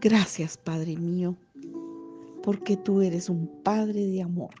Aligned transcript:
Gracias, 0.00 0.56
Padre 0.56 0.96
mío, 0.96 1.36
porque 2.44 2.76
tú 2.76 3.00
eres 3.00 3.28
un 3.28 3.48
Padre 3.64 4.06
de 4.06 4.22
amor. 4.22 4.54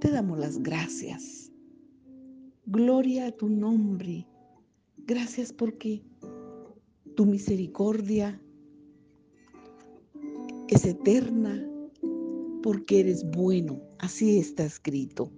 Te 0.00 0.10
damos 0.10 0.38
las 0.38 0.62
gracias. 0.62 1.50
Gloria 2.66 3.28
a 3.28 3.32
tu 3.32 3.48
nombre. 3.48 4.26
Gracias 5.06 5.50
porque 5.50 6.02
tu 7.14 7.24
misericordia 7.24 8.38
es 10.68 10.84
eterna, 10.84 11.66
porque 12.62 13.00
eres 13.00 13.24
bueno. 13.30 13.80
Así 13.98 14.38
está 14.38 14.66
escrito. 14.66 15.30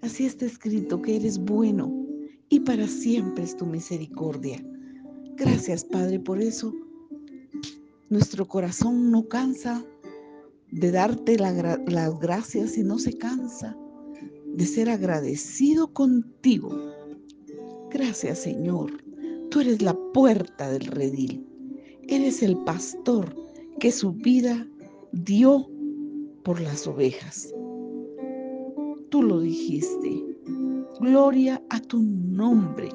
Así 0.00 0.26
está 0.26 0.46
escrito 0.46 1.00
que 1.00 1.14
eres 1.14 1.38
bueno 1.38 2.06
y 2.48 2.58
para 2.58 2.88
siempre 2.88 3.44
es 3.44 3.56
tu 3.56 3.66
misericordia. 3.66 4.60
Gracias, 5.36 5.84
Padre, 5.84 6.18
por 6.18 6.40
eso 6.40 6.74
nuestro 8.08 8.46
corazón 8.46 9.10
no 9.10 9.28
cansa 9.28 9.84
de 10.70 10.90
darte 10.90 11.36
las 11.38 12.18
gracias 12.20 12.76
y 12.78 12.82
no 12.82 12.98
se 12.98 13.16
cansa 13.16 13.76
de 14.46 14.66
ser 14.66 14.88
agradecido 14.88 15.92
contigo. 15.92 16.70
Gracias, 17.90 18.38
Señor. 18.38 18.92
Tú 19.50 19.60
eres 19.60 19.82
la 19.82 19.94
puerta 20.12 20.70
del 20.70 20.86
redil. 20.86 21.46
Eres 22.08 22.42
el 22.42 22.56
pastor 22.64 23.34
que 23.80 23.92
su 23.92 24.12
vida 24.12 24.66
dio 25.12 25.68
por 26.42 26.60
las 26.60 26.86
ovejas. 26.86 27.52
Tú 29.10 29.22
lo 29.22 29.40
dijiste. 29.40 30.24
Gloria 31.00 31.62
a 31.68 31.80
tu 31.80 32.02
nombre. 32.02 32.88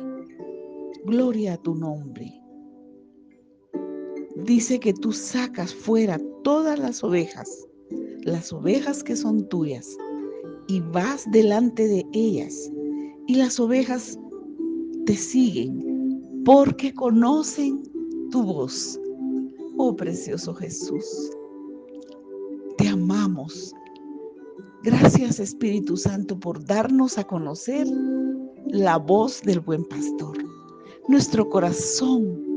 Gloria 1.05 1.53
a 1.53 1.57
tu 1.57 1.75
nombre 1.75 2.40
dice 4.45 4.79
que 4.79 4.93
tú 4.93 5.11
sacas 5.11 5.73
fuera 5.73 6.19
todas 6.43 6.79
las 6.79 7.03
ovejas, 7.03 7.67
las 8.23 8.51
ovejas 8.51 9.03
que 9.03 9.15
son 9.15 9.47
tuyas, 9.49 9.97
y 10.67 10.79
vas 10.79 11.29
delante 11.31 11.87
de 11.87 12.05
ellas, 12.13 12.71
y 13.27 13.35
las 13.35 13.59
ovejas 13.59 14.17
te 15.05 15.15
siguen 15.15 16.41
porque 16.45 16.93
conocen 16.93 17.83
tu 18.31 18.43
voz. 18.43 18.99
Oh 19.77 19.95
precioso 19.95 20.53
Jesús, 20.53 21.05
te 22.77 22.87
amamos. 22.87 23.73
Gracias 24.83 25.39
Espíritu 25.39 25.95
Santo 25.95 26.39
por 26.39 26.63
darnos 26.65 27.17
a 27.17 27.23
conocer 27.23 27.87
la 28.67 28.97
voz 28.97 29.41
del 29.43 29.59
buen 29.59 29.83
pastor. 29.85 30.37
Nuestro 31.07 31.47
corazón 31.49 32.50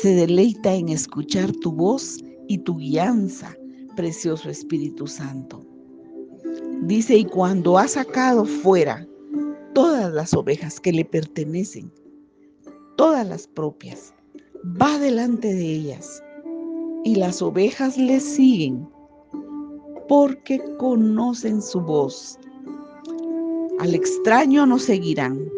se 0.00 0.14
deleita 0.14 0.74
en 0.74 0.88
escuchar 0.88 1.52
tu 1.52 1.72
voz 1.72 2.18
y 2.48 2.58
tu 2.58 2.76
guianza, 2.76 3.56
precioso 3.96 4.50
Espíritu 4.50 5.06
Santo. 5.06 5.60
Dice, 6.82 7.16
y 7.16 7.24
cuando 7.24 7.78
ha 7.78 7.88
sacado 7.88 8.44
fuera 8.44 9.06
todas 9.74 10.12
las 10.12 10.34
ovejas 10.34 10.80
que 10.80 10.92
le 10.92 11.04
pertenecen, 11.04 11.92
todas 12.96 13.26
las 13.26 13.46
propias, 13.46 14.12
va 14.80 14.98
delante 14.98 15.52
de 15.52 15.74
ellas 15.74 16.22
y 17.04 17.14
las 17.16 17.40
ovejas 17.40 17.96
le 17.96 18.20
siguen 18.20 18.88
porque 20.08 20.60
conocen 20.78 21.62
su 21.62 21.80
voz. 21.80 22.38
Al 23.78 23.94
extraño 23.94 24.66
no 24.66 24.78
seguirán, 24.78 25.48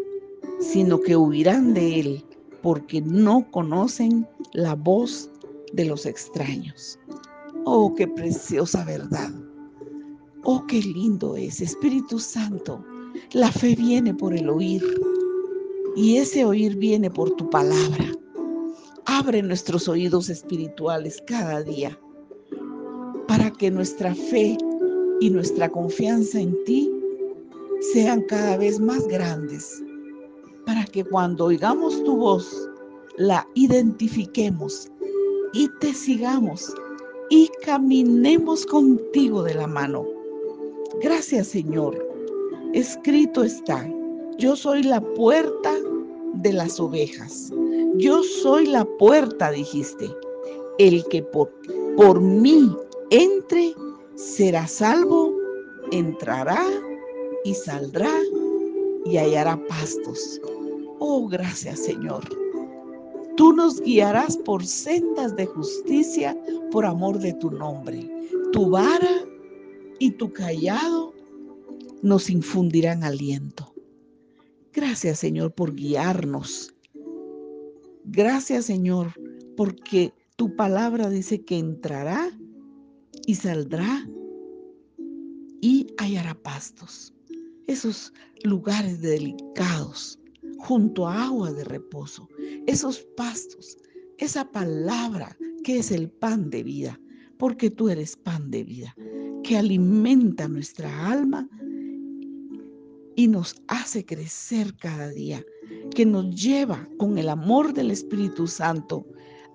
sino 0.59 0.99
que 1.01 1.15
huirán 1.15 1.73
de 1.73 1.99
él 1.99 2.26
porque 2.61 3.01
no 3.01 3.49
conocen 3.51 4.27
la 4.53 4.75
voz 4.75 5.29
de 5.73 5.85
los 5.85 6.05
extraños. 6.05 6.99
Oh, 7.65 7.93
qué 7.95 8.07
preciosa 8.07 8.83
verdad. 8.85 9.31
Oh, 10.43 10.65
qué 10.67 10.81
lindo 10.81 11.35
es, 11.35 11.61
Espíritu 11.61 12.19
Santo. 12.19 12.83
La 13.31 13.51
fe 13.51 13.75
viene 13.75 14.13
por 14.13 14.33
el 14.33 14.49
oír 14.49 14.83
y 15.95 16.17
ese 16.17 16.45
oír 16.45 16.75
viene 16.77 17.09
por 17.09 17.31
tu 17.31 17.49
palabra. 17.49 18.05
Abre 19.05 19.41
nuestros 19.41 19.87
oídos 19.87 20.29
espirituales 20.29 21.21
cada 21.27 21.63
día 21.63 21.99
para 23.27 23.51
que 23.51 23.69
nuestra 23.71 24.15
fe 24.15 24.57
y 25.19 25.29
nuestra 25.29 25.69
confianza 25.69 26.39
en 26.39 26.55
ti 26.65 26.91
sean 27.93 28.21
cada 28.23 28.57
vez 28.57 28.79
más 28.79 29.07
grandes 29.07 29.83
que 30.97 31.05
cuando 31.05 31.45
oigamos 31.45 32.03
tu 32.05 32.17
voz, 32.17 32.67
la 33.17 33.47
identifiquemos 33.53 34.89
y 35.53 35.69
te 35.79 35.93
sigamos 35.93 36.73
y 37.29 37.51
caminemos 37.63 38.65
contigo 38.65 39.43
de 39.43 39.53
la 39.53 39.67
mano. 39.67 40.07
Gracias 40.99 41.49
Señor. 41.49 42.03
Escrito 42.73 43.43
está, 43.43 43.87
yo 44.39 44.55
soy 44.55 44.81
la 44.81 44.99
puerta 44.99 45.71
de 46.33 46.53
las 46.53 46.79
ovejas. 46.79 47.53
Yo 47.97 48.23
soy 48.23 48.65
la 48.65 48.83
puerta, 48.97 49.51
dijiste. 49.51 50.09
El 50.79 51.05
que 51.09 51.21
por, 51.21 51.51
por 51.95 52.19
mí 52.19 52.75
entre 53.11 53.75
será 54.15 54.65
salvo, 54.65 55.31
entrará 55.91 56.65
y 57.43 57.53
saldrá 57.53 58.19
y 59.05 59.17
hallará 59.17 59.63
pastos. 59.67 60.41
Oh, 60.99 61.27
gracias 61.27 61.79
Señor. 61.79 62.23
Tú 63.35 63.53
nos 63.53 63.79
guiarás 63.81 64.35
por 64.37 64.65
sendas 64.65 65.35
de 65.35 65.45
justicia 65.45 66.35
por 66.71 66.85
amor 66.85 67.19
de 67.19 67.33
tu 67.33 67.51
nombre. 67.51 68.09
Tu 68.51 68.69
vara 68.69 69.25
y 69.99 70.11
tu 70.11 70.33
callado 70.33 71.13
nos 72.01 72.29
infundirán 72.29 73.03
aliento. 73.03 73.73
Gracias 74.73 75.19
Señor 75.19 75.53
por 75.53 75.75
guiarnos. 75.75 76.73
Gracias 78.05 78.65
Señor 78.65 79.13
porque 79.55 80.13
tu 80.35 80.55
palabra 80.55 81.09
dice 81.09 81.43
que 81.43 81.57
entrará 81.57 82.31
y 83.25 83.35
saldrá 83.35 84.07
y 85.61 85.87
hallará 85.97 86.33
pastos. 86.35 87.13
Esos 87.67 88.13
lugares 88.43 89.01
delicados 89.01 90.19
junto 90.59 91.07
a 91.07 91.25
agua 91.25 91.51
de 91.51 91.63
reposo, 91.63 92.27
esos 92.65 92.99
pastos, 93.15 93.77
esa 94.17 94.51
palabra 94.51 95.37
que 95.63 95.79
es 95.79 95.91
el 95.91 96.09
pan 96.09 96.49
de 96.49 96.63
vida, 96.63 96.99
porque 97.37 97.69
tú 97.69 97.89
eres 97.89 98.15
pan 98.15 98.49
de 98.49 98.63
vida, 98.63 98.95
que 99.43 99.57
alimenta 99.57 100.47
nuestra 100.47 101.09
alma 101.09 101.47
y 103.15 103.27
nos 103.27 103.55
hace 103.67 104.05
crecer 104.05 104.75
cada 104.77 105.09
día, 105.09 105.43
que 105.95 106.05
nos 106.05 106.35
lleva 106.35 106.87
con 106.97 107.17
el 107.17 107.29
amor 107.29 107.73
del 107.73 107.91
Espíritu 107.91 108.47
Santo 108.47 109.05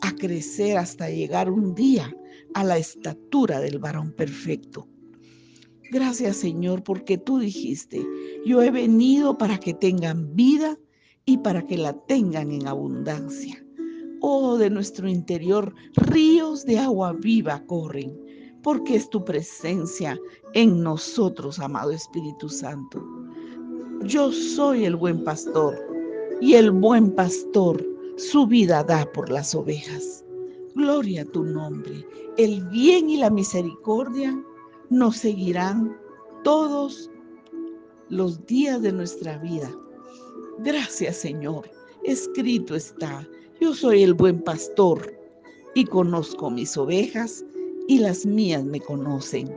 a 0.00 0.12
crecer 0.14 0.78
hasta 0.78 1.10
llegar 1.10 1.50
un 1.50 1.74
día 1.74 2.14
a 2.54 2.64
la 2.64 2.76
estatura 2.76 3.60
del 3.60 3.78
varón 3.78 4.12
perfecto. 4.12 4.88
Gracias 5.91 6.38
Señor, 6.38 6.82
porque 6.82 7.18
tú 7.18 7.38
dijiste, 7.38 8.04
yo 8.44 8.62
he 8.62 8.70
venido 8.70 9.38
para 9.38 9.58
que 9.58 9.74
tengan 9.74 10.34
vida 10.34 10.78
y 11.25 11.38
para 11.38 11.66
que 11.66 11.78
la 11.78 11.93
tengan 11.93 12.50
en 12.50 12.66
abundancia. 12.66 13.65
Oh, 14.21 14.56
de 14.56 14.71
nuestro 14.71 15.09
interior 15.09 15.75
ríos 15.94 16.65
de 16.65 16.78
agua 16.78 17.12
viva 17.12 17.65
corren, 17.66 18.16
porque 18.62 18.97
es 18.97 19.10
tu 19.10 19.25
presencia 19.25 20.19
en 20.55 20.83
nosotros, 20.83 21.59
amado 21.59 21.91
Espíritu 21.91 22.49
Santo. 22.49 23.05
Yo 24.05 24.33
soy 24.33 24.84
el 24.84 24.97
buen 24.97 25.25
pastor 25.25 25.77
y 26.41 26.55
el 26.55 26.71
buen 26.71 27.12
pastor 27.15 27.84
su 28.16 28.47
vida 28.47 28.84
da 28.84 29.10
por 29.12 29.31
las 29.31 29.54
ovejas. 29.54 30.25
Gloria 30.75 31.22
a 31.22 31.27
tu 31.27 31.44
nombre. 31.44 32.06
El 32.37 32.65
bien 32.68 33.10
y 33.10 33.16
la 33.16 33.30
misericordia 33.30 34.36
nos 34.91 35.16
seguirán 35.16 35.97
todos 36.45 37.10
los 38.09 38.45
días 38.47 38.83
de 38.83 38.92
nuestra 38.92 39.39
vida 39.39 39.72
Gracias 40.64 41.16
Señor. 41.16 41.68
Escrito 42.04 42.76
está, 42.76 43.28
yo 43.60 43.74
soy 43.74 44.04
el 44.04 44.14
buen 44.14 44.41
pastor 44.44 45.12
y 45.74 45.84
conozco 45.84 46.50
mis 46.50 46.76
ovejas 46.76 47.44
y 47.88 47.98
las 47.98 48.24
mías 48.24 48.62
me 48.62 48.78
conocen. 48.78 49.53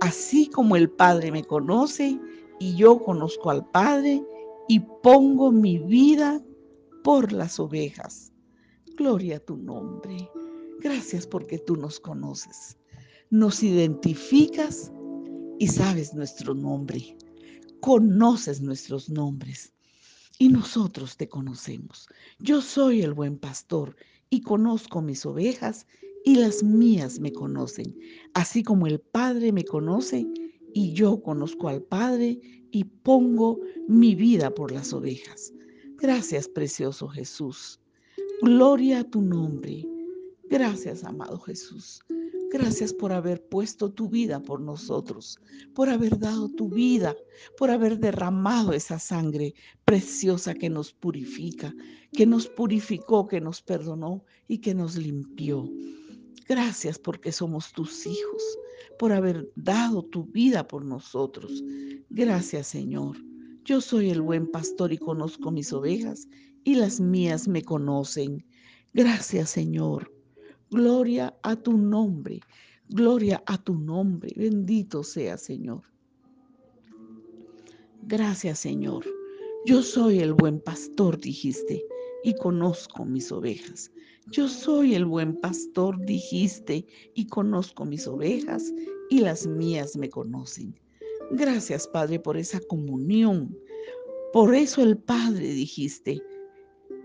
Así 0.00 0.46
como 0.46 0.74
el 0.76 0.88
Padre 0.88 1.30
me 1.30 1.44
conoce 1.44 2.18
y 2.58 2.74
yo 2.74 2.98
conozco 3.04 3.50
al 3.50 3.68
Padre 3.70 4.24
y 4.66 4.80
pongo 5.02 5.52
mi 5.52 5.78
vida 5.78 6.42
por 7.04 7.32
las 7.32 7.60
ovejas. 7.60 8.32
Gloria 8.96 9.36
a 9.36 9.40
tu 9.40 9.58
nombre. 9.58 10.16
Gracias 10.80 11.26
porque 11.26 11.58
tú 11.58 11.76
nos 11.76 12.00
conoces. 12.00 12.78
Nos 13.28 13.62
identificas 13.62 14.90
y 15.58 15.66
sabes 15.66 16.14
nuestro 16.14 16.54
nombre. 16.54 17.14
Conoces 17.80 18.62
nuestros 18.62 19.10
nombres 19.10 19.75
y 20.38 20.48
nosotros 20.48 21.16
te 21.16 21.28
conocemos. 21.28 22.08
Yo 22.38 22.60
soy 22.60 23.02
el 23.02 23.14
buen 23.14 23.38
pastor 23.38 23.96
y 24.30 24.42
conozco 24.42 25.00
mis 25.02 25.24
ovejas 25.24 25.86
y 26.24 26.36
las 26.36 26.62
mías 26.62 27.20
me 27.20 27.32
conocen, 27.32 27.96
así 28.34 28.62
como 28.62 28.86
el 28.86 29.00
Padre 29.00 29.52
me 29.52 29.64
conoce 29.64 30.26
y 30.74 30.92
yo 30.92 31.22
conozco 31.22 31.68
al 31.68 31.82
Padre 31.82 32.40
y 32.70 32.84
pongo 32.84 33.60
mi 33.88 34.14
vida 34.14 34.54
por 34.54 34.72
las 34.72 34.92
ovejas. 34.92 35.52
Gracias, 35.96 36.48
precioso 36.48 37.08
Jesús. 37.08 37.80
Gloria 38.42 39.00
a 39.00 39.04
tu 39.04 39.22
nombre. 39.22 39.86
Gracias, 40.50 41.04
amado 41.04 41.38
Jesús. 41.40 42.02
Gracias 42.58 42.94
por 42.94 43.12
haber 43.12 43.46
puesto 43.46 43.92
tu 43.92 44.08
vida 44.08 44.40
por 44.40 44.62
nosotros, 44.62 45.38
por 45.74 45.90
haber 45.90 46.18
dado 46.18 46.48
tu 46.48 46.70
vida, 46.70 47.14
por 47.58 47.70
haber 47.70 47.98
derramado 47.98 48.72
esa 48.72 48.98
sangre 48.98 49.52
preciosa 49.84 50.54
que 50.54 50.70
nos 50.70 50.90
purifica, 50.90 51.74
que 52.14 52.24
nos 52.24 52.48
purificó, 52.48 53.28
que 53.28 53.42
nos 53.42 53.60
perdonó 53.60 54.24
y 54.48 54.56
que 54.56 54.74
nos 54.74 54.96
limpió. 54.96 55.68
Gracias 56.48 56.98
porque 56.98 57.30
somos 57.30 57.72
tus 57.72 58.06
hijos, 58.06 58.42
por 58.98 59.12
haber 59.12 59.52
dado 59.54 60.02
tu 60.04 60.24
vida 60.24 60.66
por 60.66 60.82
nosotros. 60.82 61.62
Gracias 62.08 62.68
Señor. 62.68 63.18
Yo 63.66 63.82
soy 63.82 64.08
el 64.08 64.22
buen 64.22 64.50
pastor 64.50 64.94
y 64.94 64.96
conozco 64.96 65.50
mis 65.50 65.74
ovejas 65.74 66.26
y 66.64 66.76
las 66.76 67.00
mías 67.00 67.48
me 67.48 67.62
conocen. 67.62 68.46
Gracias 68.94 69.50
Señor. 69.50 70.15
Gloria 70.70 71.32
a 71.44 71.54
tu 71.54 71.78
nombre, 71.78 72.40
gloria 72.88 73.40
a 73.46 73.56
tu 73.56 73.76
nombre. 73.76 74.32
Bendito 74.36 75.04
sea, 75.04 75.38
Señor. 75.38 75.82
Gracias, 78.02 78.58
Señor. 78.58 79.04
Yo 79.64 79.82
soy 79.82 80.18
el 80.18 80.32
buen 80.32 80.60
pastor, 80.60 81.20
dijiste, 81.20 81.84
y 82.24 82.34
conozco 82.34 83.04
mis 83.04 83.30
ovejas. 83.30 83.92
Yo 84.32 84.48
soy 84.48 84.96
el 84.96 85.04
buen 85.04 85.36
pastor, 85.36 86.04
dijiste, 86.04 86.84
y 87.14 87.26
conozco 87.28 87.84
mis 87.84 88.08
ovejas, 88.08 88.72
y 89.08 89.20
las 89.20 89.46
mías 89.46 89.96
me 89.96 90.10
conocen. 90.10 90.74
Gracias, 91.30 91.86
Padre, 91.86 92.18
por 92.18 92.36
esa 92.36 92.58
comunión. 92.58 93.56
Por 94.32 94.52
eso 94.52 94.82
el 94.82 94.98
Padre, 94.98 95.46
dijiste, 95.46 96.20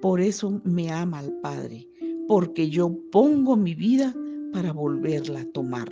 por 0.02 0.19
eso 0.19 0.62
me 0.64 0.90
ama 0.90 1.24
el 1.24 1.34
Padre 1.42 1.91
porque 2.31 2.69
yo 2.69 2.98
pongo 3.12 3.57
mi 3.57 3.75
vida 3.75 4.16
para 4.54 4.72
volverla 4.72 5.42
a 5.42 5.51
tomar. 5.51 5.89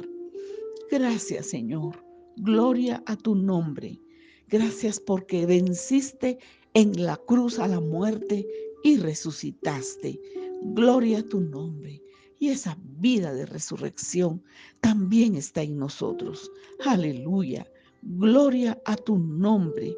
Gracias 0.89 1.47
Señor, 1.47 2.01
gloria 2.37 3.03
a 3.07 3.17
tu 3.17 3.35
nombre. 3.35 3.99
Gracias 4.47 5.01
porque 5.01 5.45
venciste 5.45 6.39
en 6.75 7.03
la 7.03 7.17
cruz 7.17 7.59
a 7.59 7.67
la 7.67 7.81
muerte 7.81 8.47
y 8.85 8.95
resucitaste. 8.95 10.17
Gloria 10.61 11.19
a 11.19 11.23
tu 11.23 11.41
nombre. 11.41 12.01
Y 12.39 12.47
esa 12.47 12.77
vida 13.01 13.33
de 13.33 13.45
resurrección 13.45 14.41
también 14.79 15.35
está 15.35 15.61
en 15.61 15.77
nosotros. 15.77 16.49
Aleluya. 16.85 17.69
Gloria 18.01 18.81
a 18.85 18.95
tu 18.95 19.19
nombre. 19.19 19.93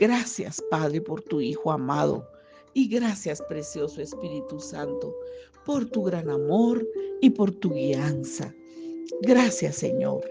Gracias, 0.00 0.60
Padre, 0.68 1.00
por 1.00 1.22
tu 1.22 1.40
Hijo 1.40 1.70
amado. 1.70 2.26
Y 2.76 2.88
gracias, 2.88 3.40
precioso 3.48 4.02
Espíritu 4.02 4.60
Santo, 4.60 5.16
por 5.64 5.86
tu 5.86 6.02
gran 6.02 6.28
amor 6.28 6.86
y 7.22 7.30
por 7.30 7.50
tu 7.50 7.70
guianza. 7.70 8.54
Gracias, 9.22 9.76
Señor. 9.76 10.22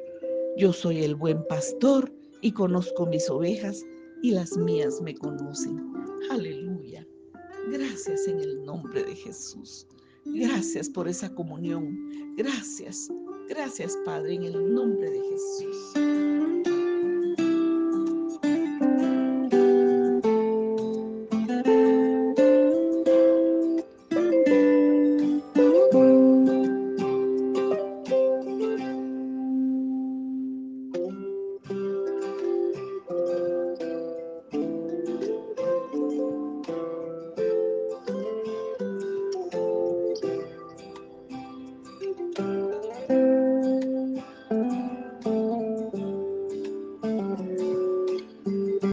Yo 0.56 0.71
soy 0.71 1.03
el 1.03 1.15
buen 1.15 1.44
pastor 1.47 2.13
y 2.42 2.51
conozco 2.51 3.07
mis 3.07 3.27
ovejas 3.31 3.83
y 4.21 4.30
las 4.30 4.56
mías 4.57 5.01
me 5.01 5.15
conocen. 5.15 5.92
Aleluya. 6.30 7.03
Gracias 7.71 8.27
en 8.27 8.39
el 8.39 8.63
nombre 8.63 9.03
de 9.03 9.15
Jesús. 9.15 9.88
Gracias 10.25 10.88
por 10.88 11.07
esa 11.07 11.33
comunión. 11.33 11.97
Gracias. 12.38 13.09
Gracias, 13.50 13.97
Padre, 14.06 14.36
en 14.36 14.44
el 14.44 14.71
nombre 14.71 15.09
de 15.09 15.19
Jesús. 15.19 16.85